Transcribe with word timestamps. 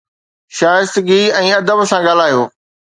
شائستگي 0.59 1.21
۽ 1.43 1.55
ادب 1.61 1.85
سان 1.93 2.05
ڳالهايو. 2.11 2.45